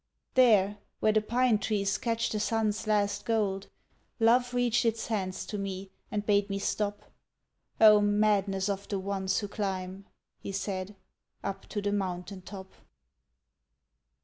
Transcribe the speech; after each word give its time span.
"There, 0.33 0.79
where 0.99 1.11
the 1.11 1.21
pine 1.21 1.59
trees 1.59 1.99
catch 1.99 2.31
the 2.31 2.39
sun's 2.39 2.87
last 2.87 3.23
gold, 3.23 3.67
Love 4.19 4.51
reached 4.51 4.83
its 4.83 5.05
hands 5.09 5.45
to 5.45 5.59
me 5.59 5.91
and 6.09 6.25
bade 6.25 6.49
me 6.49 6.57
stop; 6.57 7.03
Oh, 7.79 8.01
madness 8.01 8.67
of 8.67 8.87
the 8.87 8.97
ones 8.97 9.37
who 9.37 9.47
climb," 9.47 10.07
he 10.39 10.53
said, 10.53 10.95
"Up 11.43 11.67
to 11.67 11.83
the 11.83 11.91
mountain 11.91 12.41
top!" 12.41 12.73